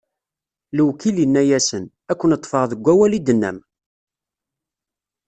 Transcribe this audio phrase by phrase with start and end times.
[0.75, 3.57] Lewkil inna-asen: Ad ken-ṭṭfeɣ deg wawal i d-tennam!